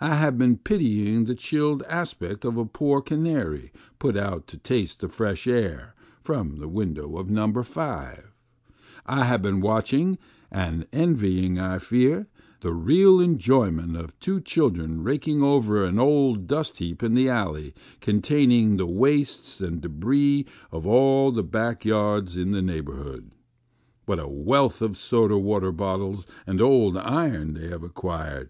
I 0.00 0.16
have 0.16 0.36
been 0.38 0.56
pitying 0.56 1.22
the 1.26 1.36
chilled 1.36 1.84
* 1.86 1.86
aspect 1.88 2.44
of 2.44 2.56
a 2.56 2.64
poor 2.64 3.00
canary, 3.00 3.70
put 4.00 4.16
out 4.16 4.48
to 4.48 4.58
taste 4.58 4.98
the 4.98 5.08
fresh 5.08 5.46
air, 5.46 5.94
from 6.24 6.56
the 6.56 6.66
window 6.66 7.16
of 7.16 7.30
No. 7.30 7.46
5. 7.62 8.34
I 9.06 9.24
have 9.24 9.40
been 9.40 9.60
watch 9.60 9.94
ing 9.94 10.18
and 10.50 10.88
envying, 10.92 11.60
I 11.60 11.78
fear 11.78 12.26
the 12.58 12.72
real 12.72 13.20
enjoyment 13.20 13.96
of 13.96 14.18
two 14.18 14.40
children 14.40 15.04
raking 15.04 15.44
over 15.44 15.84
an 15.84 15.96
old 16.00 16.48
dust 16.48 16.78
heap 16.78 17.00
in 17.04 17.14
the 17.14 17.28
alley, 17.28 17.72
containing 18.00 18.78
the 18.78 18.86
waste 18.88 19.60
and 19.60 19.80
debris 19.80 20.44
of 20.72 20.88
all 20.88 21.30
the 21.30 21.44
back 21.44 21.84
yards 21.84 22.36
in 22.36 22.50
the 22.50 22.62
neighborhood. 22.62 23.36
What 24.06 24.18
a 24.18 24.26
wealth 24.26 24.82
of 24.82 24.96
soda 24.96 25.38
water 25.38 25.70
bottles 25.70 26.26
and 26.48 26.60
old 26.60 26.96
iron 26.96 27.54
they 27.54 27.68
have 27.68 27.84
ac 27.84 27.92
quired 27.94 28.48